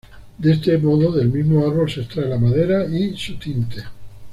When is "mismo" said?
1.29-1.63